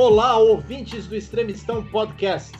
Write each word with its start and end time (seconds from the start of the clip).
Olá, 0.00 0.38
ouvintes 0.38 1.08
do 1.08 1.16
Extremistão 1.16 1.84
Podcast. 1.84 2.56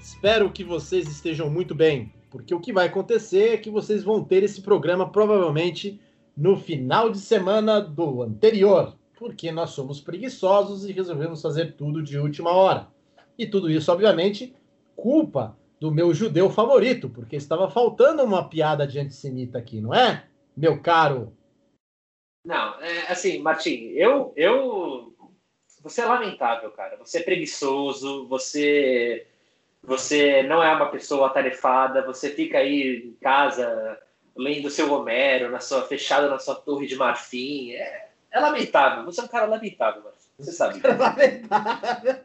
Espero 0.00 0.50
que 0.50 0.64
vocês 0.64 1.06
estejam 1.06 1.50
muito 1.50 1.74
bem, 1.74 2.10
porque 2.30 2.54
o 2.54 2.60
que 2.60 2.72
vai 2.72 2.86
acontecer 2.86 3.50
é 3.50 3.56
que 3.58 3.68
vocês 3.68 4.02
vão 4.02 4.24
ter 4.24 4.42
esse 4.42 4.62
programa 4.62 5.06
provavelmente 5.06 6.00
no 6.34 6.56
final 6.56 7.10
de 7.10 7.18
semana 7.18 7.78
do 7.78 8.22
anterior, 8.22 8.96
porque 9.18 9.52
nós 9.52 9.68
somos 9.72 10.00
preguiçosos 10.00 10.88
e 10.88 10.92
resolvemos 10.92 11.42
fazer 11.42 11.76
tudo 11.76 12.02
de 12.02 12.16
última 12.16 12.52
hora. 12.52 12.88
E 13.36 13.46
tudo 13.46 13.70
isso, 13.70 13.92
obviamente, 13.92 14.56
culpa 14.96 15.54
do 15.78 15.92
meu 15.92 16.14
judeu 16.14 16.48
favorito, 16.48 17.10
porque 17.10 17.36
estava 17.36 17.70
faltando 17.70 18.24
uma 18.24 18.48
piada 18.48 18.86
de 18.86 18.98
antissemita 18.98 19.58
aqui, 19.58 19.78
não 19.78 19.92
é, 19.92 20.24
meu 20.56 20.80
caro? 20.80 21.34
Não, 22.46 22.80
é, 22.80 23.12
assim, 23.12 23.40
Martim, 23.40 23.90
eu, 23.90 24.32
eu, 24.34 25.12
você 25.82 26.00
é 26.02 26.06
lamentável, 26.06 26.70
cara. 26.70 26.96
Você 26.96 27.18
é 27.18 27.22
preguiçoso, 27.22 28.26
você, 28.28 29.26
você 29.82 30.42
não 30.42 30.62
é 30.62 30.74
uma 30.74 30.90
pessoa 30.90 31.26
atarefada, 31.26 32.04
você 32.04 32.30
fica 32.30 32.58
aí 32.58 33.04
em 33.06 33.12
casa 33.20 33.98
lendo 34.36 34.70
seu 34.70 34.92
Homero, 34.92 35.50
na 35.50 35.60
sua, 35.60 35.82
fechado 35.82 36.30
na 36.30 36.38
sua 36.38 36.54
torre 36.54 36.86
de 36.86 36.94
marfim. 36.96 37.72
É, 37.72 38.08
é 38.30 38.40
lamentável. 38.40 39.04
Você 39.04 39.20
é 39.20 39.24
um 39.24 39.28
cara 39.28 39.46
lamentável, 39.46 40.02
Martim. 40.02 40.28
Você 40.38 40.52
sabe. 40.52 40.80
lamentável. 40.86 42.16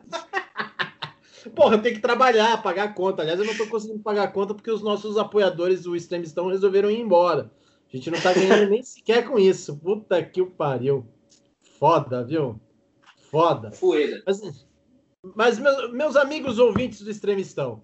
Porra, 1.56 1.78
tenho 1.78 1.96
que 1.96 2.02
trabalhar, 2.02 2.62
pagar 2.62 2.84
a 2.84 2.94
conta. 2.94 3.22
Aliás, 3.22 3.40
eu 3.40 3.46
não 3.46 3.52
estou 3.52 3.68
conseguindo 3.68 4.00
pagar 4.00 4.24
a 4.24 4.32
conta 4.32 4.54
porque 4.54 4.72
os 4.72 4.82
nossos 4.82 5.18
apoiadores 5.18 5.84
do 5.84 5.96
Extremistão 5.96 6.48
resolveram 6.48 6.90
ir 6.90 7.00
embora. 7.00 7.52
A 7.92 7.96
gente 7.96 8.10
não 8.10 8.18
está 8.18 8.34
ganhando 8.34 8.70
nem 8.70 8.82
sequer 8.82 9.28
com 9.28 9.38
isso. 9.38 9.76
Puta 9.78 10.24
que 10.24 10.42
o 10.42 10.48
pariu. 10.48 11.06
Foda, 11.80 12.24
viu? 12.24 12.60
Foda. 13.34 13.72
Fueira. 13.72 14.22
Mas, 14.28 14.68
mas 15.36 15.58
meus, 15.58 15.92
meus, 15.92 16.16
amigos 16.16 16.60
ouvintes 16.60 17.02
do 17.02 17.10
Extremistão, 17.10 17.82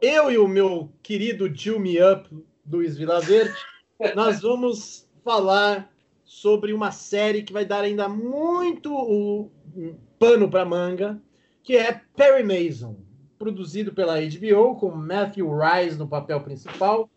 eu 0.00 0.30
e 0.30 0.38
o 0.38 0.48
meu 0.48 0.90
querido 1.02 1.54
Jill 1.54 1.78
Me 1.78 2.02
Up, 2.02 2.26
Luiz 2.66 2.96
Vilaverde, 2.96 3.52
nós 4.16 4.40
vamos 4.40 5.06
falar 5.22 5.92
sobre 6.24 6.72
uma 6.72 6.92
série 6.92 7.42
que 7.42 7.52
vai 7.52 7.66
dar 7.66 7.82
ainda 7.82 8.08
muito 8.08 8.90
o, 8.90 9.50
pano 10.18 10.48
para 10.50 10.64
manga, 10.64 11.20
que 11.62 11.76
é 11.76 12.00
Perry 12.16 12.42
Mason, 12.42 12.96
produzido 13.38 13.92
pela 13.92 14.18
HBO, 14.18 14.76
com 14.76 14.90
Matthew 14.92 15.50
Rice 15.58 15.98
no 15.98 16.08
papel 16.08 16.40
principal. 16.40 17.10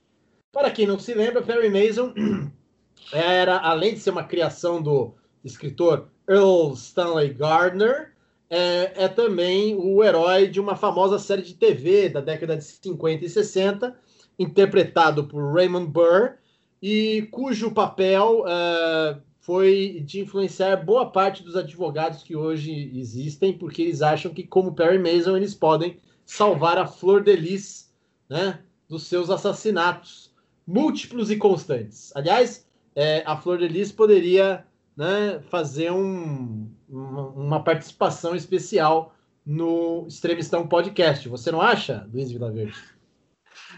Para 0.52 0.70
quem 0.70 0.86
não 0.86 1.00
se 1.00 1.14
lembra, 1.14 1.42
Perry 1.42 1.70
Mason 1.70 2.14
era, 3.14 3.58
além 3.60 3.94
de 3.94 4.02
ser 4.02 4.10
uma 4.10 4.26
criação 4.26 4.82
do 4.82 5.16
escritor 5.46 6.12
Earl 6.28 6.74
Stanley 6.74 7.34
Gardner, 7.34 8.14
é, 8.50 9.06
é, 9.06 9.08
também 9.08 9.76
o 9.76 10.04
herói 10.04 10.48
de 10.48 10.60
uma 10.60 10.76
famosa 10.76 11.18
série 11.18 11.42
de 11.42 11.56
TV 11.56 12.10
da 12.10 12.22
década 12.22 12.56
de 12.56 12.64
50 12.64 13.26
e 13.26 13.30
60, 13.30 13.98
interpretado 14.38 15.26
por 15.26 15.54
Raymond 15.54 15.88
Burr, 15.88 16.36
e 16.82 17.28
cujo 17.32 17.72
papel 17.72 18.42
uh, 18.42 19.20
foi 19.40 20.04
de 20.06 20.20
influenciar 20.20 20.76
boa 20.78 21.10
parte 21.10 21.44
dos 21.44 21.56
advogados 21.56 22.24
que 22.24 22.36
hoje 22.36 22.92
existem, 22.94 23.54
porque 23.54 23.82
eles 23.82 24.02
acham 24.02 24.34
que, 24.34 24.44
como 24.44 24.74
Perry 24.74 25.00
Mason, 25.00 25.36
eles 25.36 25.56
podem 25.56 25.98
salvar 26.26 26.78
a 26.78 26.86
Flor 26.86 27.24
de 27.24 27.36
Lis 27.36 27.92
né, 28.30 28.60
dos 28.88 29.04
seus 29.04 29.30
assassinatos 29.30 30.32
múltiplos 30.66 31.32
e 31.32 31.38
constantes. 31.38 32.12
Aliás, 32.16 32.68
é, 32.96 33.24
a 33.26 33.36
Flor 33.36 33.58
de 33.58 33.68
Lis 33.68 33.92
poderia 33.92 34.66
né, 34.96 35.42
fazer 35.50 35.92
um, 35.92 36.72
uma, 36.88 37.64
participação 37.64 38.36
especial 38.36 39.16
no 39.46 40.06
Extremistão 40.08 40.68
Podcast. 40.68 41.28
Você 41.28 41.52
não 41.52 41.62
acha, 41.62 42.08
Luiz 42.14 42.32
Vilaverde? 42.32 42.76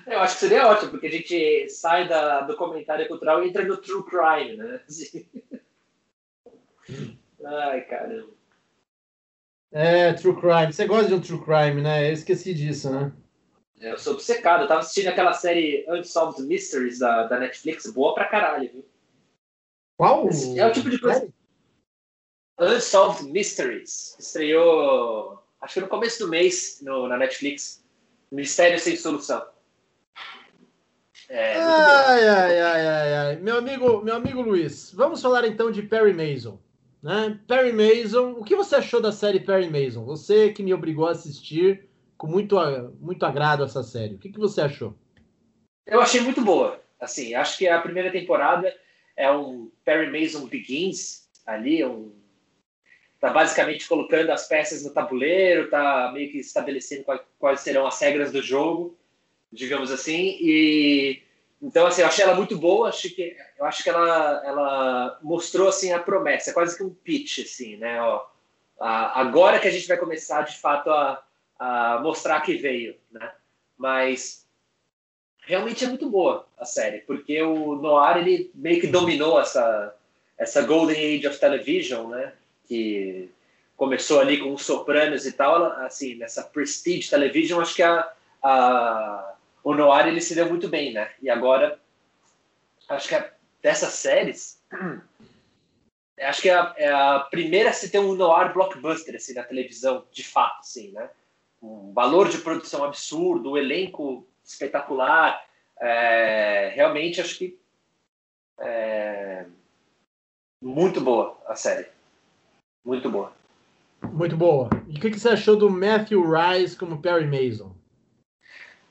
Eu 0.06 0.20
acho 0.20 0.36
que 0.36 0.42
seria 0.42 0.68
ótimo, 0.68 0.92
porque 0.92 1.08
a 1.08 1.12
gente 1.12 1.70
sai 1.70 2.08
da, 2.08 2.42
do 2.42 2.56
comentário 2.56 3.08
cultural 3.08 3.44
e 3.44 3.50
entra 3.50 3.66
no 3.66 3.78
true 3.78 4.04
crime, 4.04 4.58
né? 4.58 4.82
Ai, 7.44 7.82
caramba. 7.82 8.36
É, 9.72 10.14
true 10.14 10.40
crime. 10.40 10.72
Você 10.72 10.86
gosta 10.86 11.08
de 11.08 11.16
um 11.16 11.22
true 11.22 11.44
crime, 11.44 11.82
né? 11.82 12.08
Eu 12.08 12.14
esqueci 12.14 12.54
disso, 12.54 12.90
né? 12.90 13.12
É, 13.82 13.92
eu 13.92 13.98
sou 13.98 14.14
obcecado. 14.14 14.62
Eu 14.62 14.68
tava 14.68 14.80
assistindo 14.80 15.08
aquela 15.08 15.34
série 15.34 15.86
Unsolved 15.90 16.48
Mysteries 16.48 17.00
da, 17.00 17.24
da 17.24 17.40
Netflix. 17.40 17.92
Boa 17.92 18.14
pra 18.14 18.26
caralho, 18.26 18.72
viu? 18.72 18.86
Qual? 19.98 20.30
É 20.56 20.66
o 20.66 20.72
tipo 20.72 20.90
de 20.90 21.00
coisa. 21.00 21.28
Unsolved 22.60 23.32
Mysteries. 23.32 24.16
Estreou, 24.20 25.44
acho 25.62 25.76
que 25.76 25.82
no 25.82 25.88
começo 25.88 26.20
do 26.20 26.30
mês 26.30 26.80
no, 26.82 27.08
na 27.08 27.18
Netflix. 27.18 27.84
Mistério 28.32 28.80
Sem 28.80 28.96
Solução. 28.96 29.46
É, 31.30 31.56
ai, 31.56 32.28
ai, 32.28 32.62
ai, 32.62 32.88
ai, 32.88 33.14
ai. 33.14 33.36
Meu 33.38 33.58
amigo, 33.58 34.02
meu 34.02 34.16
amigo 34.16 34.42
Luiz, 34.42 34.92
vamos 34.94 35.22
falar 35.22 35.46
então 35.46 35.72
de 35.72 35.82
Perry 35.82 36.14
Mason. 36.14 36.60
Né? 37.02 37.40
Perry 37.48 37.72
Mason, 37.72 38.32
o 38.32 38.44
que 38.44 38.56
você 38.56 38.76
achou 38.76 39.02
da 39.02 39.12
série 39.12 39.40
Perry 39.40 39.70
Mason? 39.70 40.04
Você 40.06 40.52
que 40.52 40.64
me 40.64 40.74
obrigou 40.74 41.08
a 41.08 41.12
assistir 41.12 41.88
com 42.18 42.28
muito, 42.28 42.58
muito 43.00 43.26
agrado 43.26 43.64
essa 43.64 43.84
série. 43.84 44.16
O 44.16 44.18
que, 44.18 44.32
que 44.32 44.40
você 44.40 44.62
achou? 44.62 44.96
Eu 45.86 46.02
achei 46.02 46.22
muito 46.22 46.42
boa. 46.42 46.82
Assim, 47.00 47.34
acho 47.36 47.58
que 47.58 47.68
a 47.68 47.82
primeira 47.82 48.12
temporada 48.12 48.74
é 49.16 49.32
um 49.32 49.72
Perry 49.84 50.10
Mason 50.12 50.46
Begins 50.48 51.28
ali, 51.46 51.84
um 51.86 52.14
tá 53.20 53.32
basicamente 53.32 53.88
colocando 53.88 54.30
as 54.30 54.48
peças 54.48 54.84
no 54.84 54.94
tabuleiro, 54.94 55.70
tá 55.70 56.12
meio 56.14 56.32
que 56.32 56.38
estabelecendo 56.38 57.06
quais 57.40 57.62
serão 57.62 57.88
as 57.88 58.00
regras 58.00 58.32
do 58.32 58.42
jogo 58.42 58.98
digamos 59.56 59.92
assim. 59.92 60.38
E 60.40 61.24
então 61.62 61.88
assim, 61.88 62.02
eu 62.02 62.08
achei 62.08 62.24
ela 62.24 62.36
muito 62.36 62.58
boa, 62.58 62.90
acho 62.90 63.10
que 63.10 63.36
eu 63.58 63.66
acho 63.66 63.84
que 63.84 63.90
ela 63.90 64.44
ela 64.46 65.20
mostrou 65.24 65.70
assim 65.70 65.92
a 65.92 66.00
promessa, 66.00 66.54
quase 66.54 66.78
que 66.78 66.84
um 66.84 66.94
pitch 66.94 67.40
assim, 67.40 67.78
né, 67.78 68.02
ó. 68.02 68.26
Agora 68.78 69.60
que 69.60 69.68
a 69.68 69.72
gente 69.72 69.88
vai 69.88 69.98
começar 69.98 70.42
de 70.42 70.58
fato 70.58 70.90
a, 70.92 71.24
a 71.58 72.00
mostrar 72.04 72.42
que 72.42 72.56
veio, 72.56 72.96
né? 73.10 73.32
Mas 73.78 74.45
realmente 75.46 75.86
é 75.86 75.88
muito 75.88 76.10
boa 76.10 76.48
a 76.58 76.66
série, 76.66 77.00
porque 77.00 77.42
o 77.42 77.76
Noir 77.76 78.18
ele 78.18 78.52
meio 78.54 78.82
que 78.82 78.88
dominou 78.88 79.40
essa 79.40 79.96
essa 80.38 80.62
golden 80.64 80.98
age 80.98 81.28
of 81.28 81.40
television, 81.40 82.10
né? 82.10 82.34
Que 82.68 83.30
começou 83.78 84.20
ali 84.20 84.38
com 84.38 84.54
os 84.54 84.66
Sopranos 84.66 85.26
e 85.26 85.32
tal, 85.32 85.64
assim, 85.82 86.16
nessa 86.16 86.44
prestige 86.44 87.10
television, 87.10 87.62
acho 87.62 87.76
que 87.76 87.84
a, 87.84 88.12
a 88.44 89.36
o 89.64 89.74
Noir 89.74 90.08
ele 90.08 90.22
se 90.22 90.36
deu 90.36 90.48
muito 90.48 90.70
bem, 90.70 90.94
né? 90.94 91.10
E 91.22 91.30
agora, 91.30 91.80
acho 92.88 93.10
que 93.10 93.24
dessas 93.62 93.94
séries, 93.94 94.62
acho 96.22 96.42
que 96.42 96.50
é 96.50 96.54
a, 96.54 96.74
é 96.78 96.92
a, 96.92 97.20
primeira 97.32 97.72
a 97.72 97.74
se 97.74 97.90
ter 97.90 97.98
um 97.98 98.14
Noir 98.14 98.54
blockbuster 98.54 99.16
assim, 99.16 99.34
na 99.34 99.44
televisão, 99.44 100.06
de 100.12 100.24
fato, 100.24 100.60
assim, 100.60 100.92
né? 100.92 101.10
Um 101.64 101.92
valor 101.94 102.30
de 102.30 102.38
produção 102.38 102.84
absurdo, 102.84 103.54
um 103.54 103.58
elenco 103.58 104.28
espetacular. 104.46 105.44
É, 105.80 106.72
realmente, 106.74 107.20
acho 107.20 107.38
que 107.38 107.60
é, 108.60 109.46
muito 110.62 111.02
boa 111.02 111.38
a 111.48 111.56
série. 111.56 111.88
Muito 112.84 113.10
boa. 113.10 113.34
Muito 114.14 114.38
boa. 114.38 114.70
E 114.88 114.98
o 114.98 115.00
que, 115.00 115.10
que 115.10 115.20
você 115.20 115.30
achou 115.30 115.56
do 115.56 115.70
Matthew 115.70 116.24
Rice 116.30 116.78
como 116.78 117.02
Perry 117.02 117.26
Mason? 117.26 117.76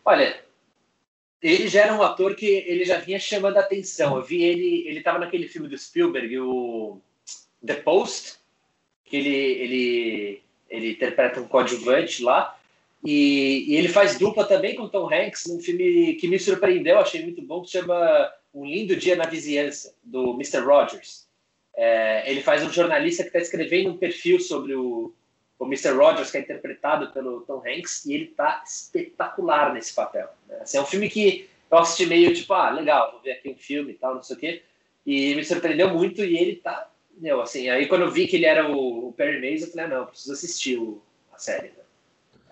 Olha, 0.04 0.44
ele 1.40 1.68
já 1.68 1.82
era 1.82 1.94
um 1.94 2.02
ator 2.02 2.34
que 2.34 2.46
ele 2.46 2.84
já 2.84 2.98
vinha 2.98 3.18
chamando 3.18 3.56
a 3.56 3.60
atenção. 3.60 4.16
Eu 4.16 4.22
vi 4.22 4.42
ele, 4.42 4.88
ele 4.88 4.98
estava 4.98 5.18
naquele 5.18 5.46
filme 5.46 5.68
do 5.68 5.78
Spielberg, 5.78 6.38
o 6.40 7.00
The 7.64 7.74
Post, 7.74 8.38
que 9.04 9.16
ele, 9.16 9.34
ele, 9.34 10.42
ele 10.68 10.90
interpreta 10.92 11.40
um 11.40 11.48
coadjuvante 11.48 12.22
lá. 12.22 12.58
E, 13.04 13.66
e, 13.68 13.76
ele 13.76 13.88
faz 13.88 14.18
dupla 14.18 14.46
também 14.46 14.74
com 14.74 14.88
Tom 14.88 15.12
Hanks 15.12 15.46
num 15.46 15.60
filme 15.60 16.14
que 16.14 16.26
me 16.26 16.38
surpreendeu, 16.38 16.98
achei 16.98 17.22
muito 17.22 17.42
bom, 17.42 17.62
que 17.62 17.70
chama 17.70 18.32
Um 18.52 18.64
Lindo 18.64 18.96
Dia 18.96 19.14
na 19.14 19.26
Vizinhança, 19.26 19.94
do 20.02 20.32
Mr. 20.32 20.60
Rogers. 20.60 21.28
É, 21.76 22.30
ele 22.30 22.40
faz 22.40 22.64
um 22.64 22.72
jornalista 22.72 23.22
que 23.22 23.28
está 23.28 23.40
escrevendo 23.40 23.90
um 23.90 23.96
perfil 23.98 24.40
sobre 24.40 24.74
o, 24.74 25.12
o 25.58 25.66
Mr. 25.66 25.90
Rogers, 25.90 26.30
que 26.30 26.38
é 26.38 26.40
interpretado 26.40 27.12
pelo 27.12 27.42
Tom 27.42 27.62
Hanks, 27.66 28.06
e 28.06 28.14
ele 28.14 28.26
tá 28.26 28.62
espetacular 28.66 29.74
nesse 29.74 29.92
papel. 29.92 30.28
Né? 30.48 30.58
Assim, 30.62 30.78
é 30.78 30.80
um 30.80 30.86
filme 30.86 31.10
que 31.10 31.48
eu 31.70 31.78
assisti 31.78 32.06
meio 32.06 32.32
tipo, 32.32 32.54
ah, 32.54 32.70
legal, 32.70 33.12
vou 33.12 33.20
ver 33.20 33.32
aqui 33.32 33.50
um 33.50 33.56
filme 33.56 33.92
e 33.92 33.96
tal, 33.96 34.14
não 34.14 34.22
sei 34.22 34.36
o 34.36 34.38
quê, 34.38 34.62
e 35.04 35.34
me 35.34 35.44
surpreendeu 35.44 35.90
muito, 35.90 36.24
e 36.24 36.38
ele 36.38 36.56
tá, 36.56 36.88
meu, 37.18 37.42
assim, 37.42 37.68
aí 37.68 37.86
quando 37.86 38.02
eu 38.02 38.10
vi 38.10 38.26
que 38.26 38.36
ele 38.36 38.46
era 38.46 38.70
o, 38.70 39.08
o 39.08 39.12
Perry 39.12 39.40
Mason, 39.40 39.66
eu 39.66 39.70
falei, 39.72 39.86
ah, 39.86 39.88
não, 39.88 40.06
preciso 40.06 40.32
assistir 40.32 40.78
o, 40.78 41.02
a 41.32 41.38
série. 41.38 41.68
Né? 41.68 41.83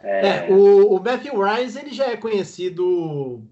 É... 0.02 0.26
É, 0.26 0.50
o, 0.50 0.96
o 0.96 1.02
Matthew 1.02 1.34
Rice, 1.40 1.78
ele 1.78 1.93
já 1.93 2.06
é 2.06 2.16
conhecido 2.16 3.43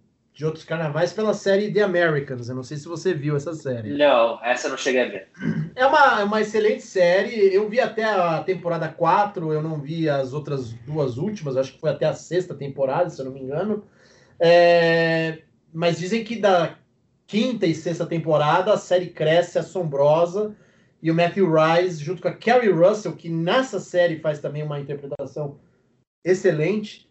de 0.40 0.46
outros 0.46 0.64
carnavais 0.64 1.12
pela 1.12 1.34
série 1.34 1.72
The 1.72 1.82
Americans. 1.82 2.48
Eu 2.48 2.54
não 2.54 2.62
sei 2.62 2.76
se 2.76 2.88
você 2.88 3.12
viu 3.12 3.36
essa 3.36 3.52
série. 3.54 3.96
Não, 3.96 4.42
essa 4.42 4.68
eu 4.68 4.70
não 4.70 4.78
cheguei 4.78 5.02
a 5.02 5.08
ver. 5.08 5.28
É 5.74 5.84
uma, 5.84 6.20
é 6.20 6.24
uma 6.24 6.40
excelente 6.40 6.82
série. 6.82 7.54
Eu 7.54 7.68
vi 7.68 7.78
até 7.78 8.04
a 8.04 8.42
temporada 8.42 8.88
4, 8.88 9.52
eu 9.52 9.62
não 9.62 9.78
vi 9.78 10.08
as 10.08 10.32
outras 10.32 10.72
duas 10.72 11.18
últimas, 11.18 11.56
acho 11.56 11.74
que 11.74 11.80
foi 11.80 11.90
até 11.90 12.06
a 12.06 12.14
sexta 12.14 12.54
temporada, 12.54 13.10
se 13.10 13.20
eu 13.20 13.26
não 13.26 13.32
me 13.32 13.40
engano. 13.40 13.84
É, 14.38 15.40
mas 15.72 15.98
dizem 15.98 16.24
que 16.24 16.36
da 16.36 16.74
quinta 17.26 17.66
e 17.66 17.74
sexta 17.74 18.06
temporada 18.06 18.72
a 18.72 18.78
série 18.78 19.08
cresce 19.08 19.58
assombrosa. 19.58 20.56
E 21.02 21.10
o 21.10 21.14
Matthew 21.14 21.50
Rice, 21.52 22.02
junto 22.02 22.20
com 22.20 22.28
a 22.28 22.34
Kerry 22.34 22.70
Russell, 22.70 23.12
que 23.12 23.28
nessa 23.28 23.78
série 23.78 24.18
faz 24.20 24.38
também 24.38 24.62
uma 24.62 24.80
interpretação 24.80 25.58
excelente, 26.24 27.10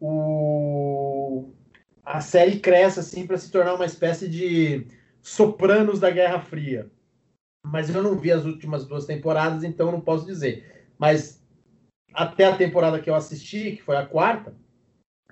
o 0.00 1.52
a 2.04 2.20
série 2.20 2.58
cresce 2.58 2.98
assim 2.98 3.26
para 3.26 3.38
se 3.38 3.50
tornar 3.50 3.74
uma 3.74 3.86
espécie 3.86 4.28
de 4.28 4.86
Sopranos 5.20 6.00
da 6.00 6.10
Guerra 6.10 6.40
Fria. 6.40 6.90
Mas 7.64 7.94
eu 7.94 8.02
não 8.02 8.18
vi 8.18 8.32
as 8.32 8.44
últimas 8.44 8.84
duas 8.84 9.06
temporadas, 9.06 9.62
então 9.62 9.92
não 9.92 10.00
posso 10.00 10.26
dizer. 10.26 10.84
Mas 10.98 11.40
até 12.12 12.44
a 12.44 12.56
temporada 12.56 13.00
que 13.00 13.08
eu 13.08 13.14
assisti, 13.14 13.76
que 13.76 13.82
foi 13.82 13.96
a 13.96 14.04
quarta, 14.04 14.54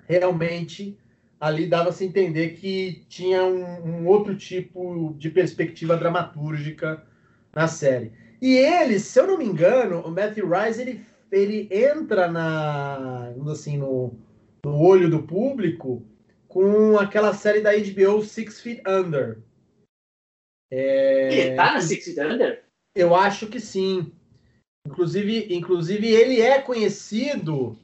realmente 0.07 0.97
ali 1.39 1.67
dava-se 1.67 2.05
entender 2.05 2.51
que 2.51 3.03
tinha 3.09 3.43
um, 3.43 3.63
um, 3.63 4.07
outro 4.07 4.35
tipo 4.35 5.13
de 5.17 5.29
perspectiva 5.29 5.97
dramatúrgica 5.97 7.03
na 7.53 7.67
série. 7.67 8.13
E 8.41 8.55
ele, 8.55 8.99
se 8.99 9.19
eu 9.19 9.27
não 9.27 9.37
me 9.37 9.45
engano, 9.45 10.01
o 10.01 10.11
Matthew 10.11 10.47
Rice, 10.47 10.81
ele, 10.81 11.05
ele 11.31 11.69
entra 11.71 12.29
na, 12.29 13.33
assim, 13.49 13.77
no, 13.77 14.13
no 14.65 14.79
olho 14.79 15.09
do 15.09 15.23
público 15.23 16.03
com 16.47 16.97
aquela 16.97 17.33
série 17.33 17.61
da 17.61 17.71
HBO 17.71 18.21
Six 18.23 18.59
Feet 18.59 18.81
Under. 18.85 19.39
É... 20.69 21.33
Ele 21.33 21.55
tá 21.55 21.73
na 21.73 21.81
Six 21.81 22.05
Feet 22.05 22.19
Under? 22.19 22.63
Eu 22.93 23.15
acho 23.15 23.47
que 23.47 23.59
sim. 23.59 24.11
Inclusive, 24.85 25.53
inclusive, 25.53 26.07
ele 26.07 26.41
é 26.41 26.59
conhecido 26.59 27.77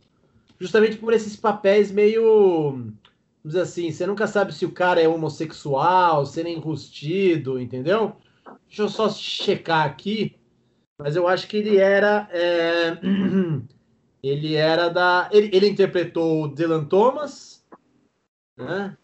justamente 0.59 0.97
por 0.97 1.13
esses 1.13 1.35
papéis 1.35 1.91
meio. 1.91 2.71
Vamos 2.71 2.93
dizer 3.45 3.61
assim, 3.61 3.91
você 3.91 4.05
nunca 4.05 4.27
sabe 4.27 4.53
se 4.53 4.65
o 4.65 4.71
cara 4.71 5.01
é 5.01 5.07
homossexual, 5.07 6.25
se 6.25 6.39
ele 6.39 6.49
é 6.49 6.53
enrustido, 6.53 7.59
entendeu? 7.59 8.17
Deixa 8.67 8.81
eu 8.81 8.89
só 8.89 9.09
checar 9.09 9.85
aqui. 9.85 10.36
Mas 10.99 11.15
eu 11.15 11.27
acho 11.27 11.47
que 11.47 11.57
ele 11.57 11.77
era. 11.77 12.27
É... 12.31 12.97
ele 14.23 14.55
era 14.55 14.89
da. 14.89 15.29
Ele, 15.31 15.49
ele 15.53 15.67
interpretou 15.67 16.43
o 16.43 16.47
Dylan 16.47 16.85
Thomas 16.85 17.57
né? 18.57 18.97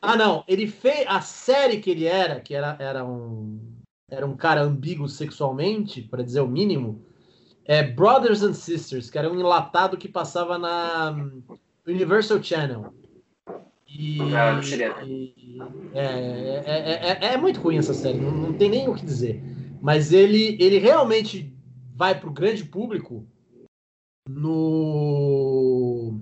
Ah, 0.00 0.16
não. 0.16 0.44
Ele 0.46 0.66
fez 0.66 1.04
a 1.08 1.20
série 1.20 1.80
que 1.80 1.90
ele 1.90 2.06
era, 2.06 2.40
que 2.40 2.54
era, 2.54 2.76
era 2.78 3.04
um 3.04 3.60
era 4.08 4.26
um 4.26 4.36
cara 4.36 4.60
ambíguo 4.60 5.08
sexualmente, 5.08 6.02
para 6.02 6.22
dizer 6.22 6.42
o 6.42 6.48
mínimo. 6.48 7.02
É 7.64 7.82
Brothers 7.82 8.42
and 8.42 8.52
Sisters, 8.52 9.08
que 9.08 9.16
era 9.16 9.30
um 9.30 9.40
enlatado 9.40 9.96
que 9.96 10.06
passava 10.06 10.58
na 10.58 11.16
Universal 11.86 12.42
Channel. 12.42 12.92
E, 13.88 14.18
e 14.18 14.34
é, 15.94 16.62
é, 16.66 17.18
é, 17.20 17.32
é, 17.32 17.36
muito 17.38 17.60
ruim 17.60 17.78
essa 17.78 17.94
série, 17.94 18.18
não, 18.18 18.30
não, 18.32 18.52
tem 18.52 18.68
nem 18.68 18.88
o 18.88 18.94
que 18.94 19.04
dizer. 19.04 19.42
Mas 19.82 20.12
ele, 20.12 20.56
ele 20.60 20.78
realmente 20.78 21.52
vai 21.92 22.18
para 22.18 22.28
o 22.28 22.32
grande 22.32 22.64
público 22.64 23.26
no 24.28 26.20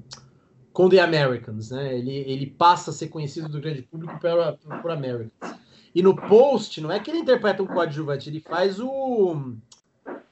com 0.73 0.89
The 0.89 0.99
Americans, 0.99 1.71
né? 1.71 1.99
Ele, 1.99 2.11
ele 2.11 2.47
passa 2.47 2.91
a 2.91 2.95
ser 2.95 3.09
conhecido 3.09 3.51
do 3.51 3.61
grande 3.61 3.83
público 3.83 4.19
por, 4.19 4.81
por 4.81 4.91
Americans. 4.91 5.59
E 5.95 6.03
no 6.03 6.17
Post, 6.17 6.81
não 6.81 6.91
é 6.91 6.99
que 6.99 7.11
ele 7.11 7.19
interpreta 7.19 7.63
um 7.63 7.67
coadjuvante, 7.67 8.31
ele 8.31 8.41
faz 8.41 8.81
o, 8.81 9.37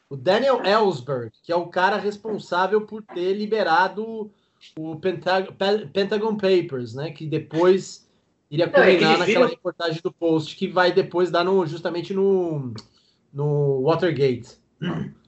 o 0.08 0.16
Daniel 0.16 0.64
Ellsberg, 0.64 1.30
que 1.42 1.52
é 1.52 1.56
o 1.56 1.66
cara 1.66 1.98
responsável 1.98 2.86
por 2.86 3.02
ter 3.02 3.34
liberado 3.34 4.30
o 4.78 4.96
Pentag 4.96 5.52
Pentagon 5.92 6.34
Papers, 6.34 6.94
né? 6.94 7.10
Que 7.10 7.26
depois 7.26 8.08
iria 8.50 8.64
é 8.64 8.68
culminar 8.68 9.16
é 9.16 9.18
naquela 9.18 9.48
reportagem 9.48 10.00
do 10.02 10.10
Post, 10.10 10.56
que 10.56 10.66
vai 10.66 10.92
depois 10.92 11.30
dar 11.30 11.44
no, 11.44 11.66
justamente 11.66 12.14
no, 12.14 12.72
no 13.32 13.82
Watergate. 13.82 14.58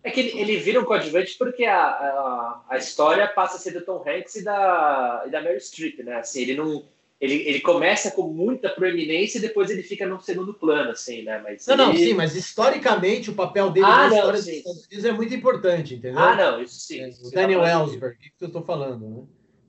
É 0.02 0.10
que 0.10 0.20
ele, 0.20 0.40
ele 0.40 0.56
vira 0.56 0.80
um 0.80 0.84
coadjuvante 0.84 1.36
porque 1.36 1.64
a, 1.64 1.84
a, 1.84 2.64
a, 2.70 2.78
história 2.78 3.26
passa 3.28 3.56
a 3.56 3.60
ser 3.60 3.72
do 3.72 3.84
Tom 3.84 4.02
Hanks 4.06 4.36
e 4.36 4.44
da, 4.44 5.24
e 5.26 5.30
da 5.30 5.42
Mary 5.42 5.60
Streep, 5.60 5.98
né? 6.02 6.14
Assim, 6.16 6.42
ele 6.42 6.56
não. 6.56 6.84
Ele, 7.20 7.34
ele 7.46 7.60
começa 7.60 8.10
com 8.12 8.22
muita 8.22 8.70
proeminência 8.70 9.36
e 9.36 9.42
depois 9.42 9.68
ele 9.68 9.82
fica 9.82 10.06
no 10.06 10.18
segundo 10.22 10.54
plano, 10.54 10.92
assim, 10.92 11.22
né? 11.22 11.38
Mas 11.44 11.66
não, 11.66 11.74
ele... 11.74 11.84
não, 11.84 11.94
sim, 11.94 12.14
mas 12.14 12.34
historicamente 12.34 13.28
o 13.28 13.34
papel 13.34 13.70
dele 13.70 13.84
ah, 13.84 13.90
na 13.90 14.08
não, 14.08 14.16
história 14.16 14.38
dos 14.38 14.48
Estados 14.48 14.86
Unidos 14.86 15.04
é 15.04 15.12
muito 15.12 15.34
importante, 15.34 15.94
entendeu? 15.96 16.18
Ah, 16.18 16.34
não, 16.34 16.62
isso 16.62 16.80
sim. 16.80 17.02
É, 17.02 17.08
isso 17.10 17.28
o 17.28 17.30
Daniel 17.30 17.66
Ellsberg, 17.66 18.16
o 18.16 18.18
que 18.18 18.32
eu 18.40 18.46
estou 18.46 18.62
falando, 18.62 19.06
né? 19.06 19.22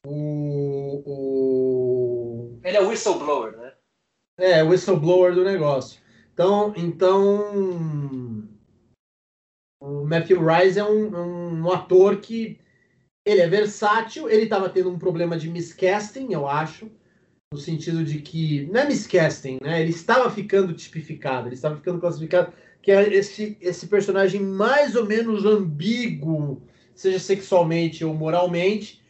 O, 0.07 1.03
o... 1.05 2.59
Ele 2.63 2.77
é 2.77 2.81
o 2.81 2.87
whistleblower, 2.87 3.57
né? 3.57 3.73
É, 4.37 4.63
o 4.63 4.69
whistleblower 4.69 5.35
do 5.35 5.43
negócio. 5.43 6.00
Então, 6.41 6.73
então 6.75 8.43
o 9.79 10.03
Matthew 10.05 10.43
Rice 10.43 10.79
é 10.79 10.83
um, 10.83 11.61
um, 11.61 11.71
ator 11.71 12.17
que 12.17 12.59
ele 13.23 13.41
é 13.41 13.47
versátil, 13.47 14.27
ele 14.27 14.43
estava 14.43 14.67
tendo 14.67 14.89
um 14.89 14.97
problema 14.97 15.37
de 15.37 15.47
miscasting, 15.47 16.33
eu 16.33 16.47
acho, 16.47 16.89
no 17.53 17.59
sentido 17.59 18.03
de 18.03 18.19
que 18.21 18.65
não 18.71 18.81
é 18.81 18.87
miscasting, 18.87 19.59
né? 19.61 19.81
Ele 19.81 19.91
estava 19.91 20.31
ficando 20.31 20.73
tipificado, 20.73 21.47
ele 21.47 21.53
estava 21.53 21.75
ficando 21.75 21.99
classificado 21.99 22.51
que 22.81 22.91
é 22.91 23.13
esse 23.13 23.55
esse 23.61 23.85
personagem 23.85 24.41
mais 24.41 24.95
ou 24.95 25.05
menos 25.05 25.45
ambíguo, 25.45 26.63
seja 26.95 27.19
sexualmente 27.19 28.03
ou 28.03 28.15
moralmente, 28.15 29.00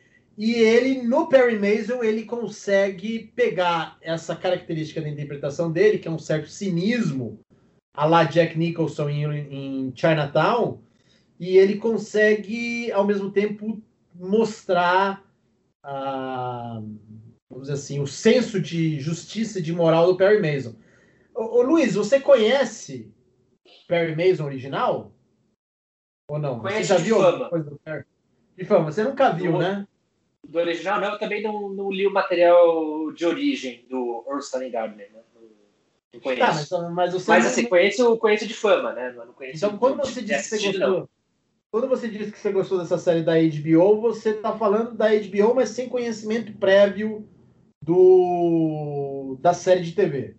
e 0.41 0.55
ele 0.55 1.03
no 1.03 1.27
Perry 1.27 1.59
Mason 1.59 2.03
ele 2.03 2.25
consegue 2.25 3.31
pegar 3.35 3.99
essa 4.01 4.35
característica 4.35 4.99
da 4.99 5.07
interpretação 5.07 5.71
dele, 5.71 5.99
que 5.99 6.07
é 6.07 6.11
um 6.11 6.17
certo 6.17 6.49
cinismo, 6.49 7.39
a 7.93 8.07
lá 8.07 8.23
Jack 8.23 8.57
Nicholson 8.57 9.07
em, 9.07 9.23
em 9.53 9.93
Chinatown, 9.95 10.81
e 11.39 11.59
ele 11.59 11.75
consegue, 11.77 12.91
ao 12.91 13.05
mesmo 13.05 13.29
tempo, 13.29 13.79
mostrar 14.15 15.23
a, 15.83 16.81
vamos 17.47 17.67
dizer 17.67 17.73
assim, 17.73 17.99
o 17.99 18.07
senso 18.07 18.59
de 18.59 18.99
justiça 18.99 19.59
e 19.59 19.61
de 19.61 19.71
moral 19.71 20.07
do 20.07 20.17
Perry 20.17 20.41
Mason. 20.41 20.73
Ô, 21.35 21.59
ô 21.59 21.61
Luiz, 21.61 21.93
você 21.93 22.19
conhece 22.19 23.13
Perry 23.87 24.15
Mason 24.15 24.45
original? 24.45 25.13
Ou 26.27 26.39
não? 26.39 26.59
Você 26.61 26.83
já 26.83 26.97
viu 26.97 27.17
coisa 27.47 27.69
do 27.69 27.77
Perry? 27.77 28.05
De 28.57 28.65
fama, 28.65 28.91
você 28.91 29.03
nunca 29.03 29.29
viu, 29.33 29.51
do, 29.51 29.59
né? 29.59 29.87
Do 30.47 30.59
original, 30.59 30.99
não, 30.99 31.13
eu 31.13 31.19
também 31.19 31.41
não, 31.41 31.69
não 31.69 31.91
li 31.91 32.07
o 32.07 32.11
material 32.11 33.11
de 33.11 33.25
origem 33.25 33.85
do 33.89 34.25
Earl 34.27 34.71
Gardner, 34.71 35.11
né? 35.11 35.19
Não 36.13 36.19
tá, 36.19 36.23
conheço. 36.23 36.69
Tá, 36.69 36.81
mas, 36.81 36.93
mas, 36.93 37.13
você 37.13 37.31
mas 37.31 37.45
assim, 37.45 37.65
conheço, 37.65 38.17
conheço 38.17 38.47
de 38.47 38.53
fama, 38.53 38.91
né? 38.91 39.13
Não 39.13 39.33
conheço 39.33 39.57
então, 39.57 39.77
quando 39.77 39.97
você 39.97 40.21
disse 40.21 40.49
que 40.49 40.57
você 40.57 40.71
gostou. 40.71 41.09
Quando 41.71 41.87
você 41.87 42.09
disse 42.09 42.31
que 42.33 42.39
você 42.39 42.51
gostou 42.51 42.79
dessa 42.79 42.97
série 42.97 43.23
da 43.23 43.35
HBO, 43.35 44.01
você 44.01 44.31
está 44.31 44.57
falando 44.57 44.93
da 44.93 45.07
HBO, 45.07 45.55
mas 45.55 45.69
sem 45.69 45.87
conhecimento 45.87 46.51
prévio 46.57 47.25
do 47.81 49.37
da 49.39 49.53
série 49.53 49.81
de 49.81 49.93
TV. 49.93 50.35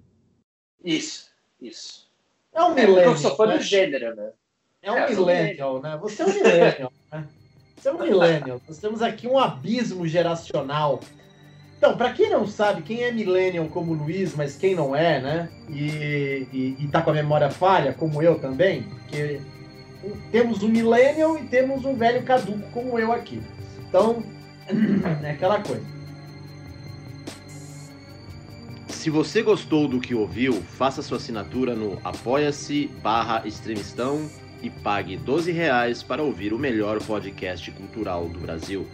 Isso, 0.84 1.30
isso. 1.58 2.10
É 2.52 2.62
um 2.62 2.72
é, 2.72 2.86
millennial. 2.86 3.12
Eu 3.12 3.16
sou 3.16 3.34
fã 3.34 3.46
né? 3.46 3.56
do 3.56 3.62
gênero, 3.62 4.14
né? 4.14 4.32
É 4.82 4.92
um 4.92 4.96
é, 4.96 5.08
millennial, 5.08 5.80
né? 5.80 5.98
Você 6.02 6.22
é 6.22 6.26
um 6.26 6.28
millennial, 6.34 6.92
né? 7.10 7.28
Você 7.82 7.88
é 7.88 7.92
um 7.92 7.98
millennial. 7.98 8.60
Nós 8.68 8.78
temos 8.78 9.02
aqui 9.02 9.26
um 9.26 9.36
abismo 9.36 10.06
geracional 10.06 11.00
então, 11.82 11.96
para 11.96 12.12
quem 12.12 12.30
não 12.30 12.46
sabe, 12.46 12.82
quem 12.82 13.02
é 13.02 13.10
millennial 13.10 13.66
como 13.66 13.90
o 13.90 13.94
Luiz, 13.96 14.36
mas 14.36 14.54
quem 14.54 14.72
não 14.72 14.94
é, 14.94 15.20
né? 15.20 15.48
E, 15.68 16.46
e, 16.52 16.76
e 16.78 16.86
tá 16.86 17.02
com 17.02 17.10
a 17.10 17.12
memória 17.12 17.50
falha, 17.50 17.92
como 17.92 18.22
eu 18.22 18.38
também, 18.38 18.82
porque 18.84 19.40
temos 20.30 20.62
um 20.62 20.68
millennial 20.68 21.36
e 21.36 21.42
temos 21.48 21.84
um 21.84 21.96
velho 21.96 22.22
caduco 22.22 22.62
como 22.70 23.00
eu 23.00 23.10
aqui. 23.10 23.42
Então, 23.88 24.22
é 25.24 25.32
aquela 25.32 25.60
coisa. 25.60 25.82
Se 28.86 29.10
você 29.10 29.42
gostou 29.42 29.88
do 29.88 29.98
que 29.98 30.14
ouviu, 30.14 30.62
faça 30.62 31.02
sua 31.02 31.16
assinatura 31.16 31.74
no 31.74 31.98
apoia-se 32.04 32.86
barra 33.02 33.42
e 34.62 34.70
pague 34.70 35.16
12 35.16 35.50
reais 35.50 36.02
para 36.02 36.22
ouvir 36.22 36.52
o 36.52 36.58
melhor 36.58 37.02
podcast 37.02 37.70
cultural 37.72 38.28
do 38.28 38.38
Brasil. 38.38 38.86